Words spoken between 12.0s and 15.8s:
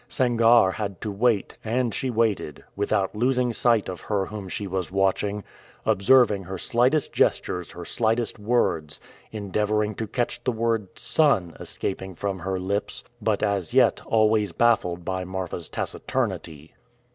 from her lips, but as yet always baffled by Marfa's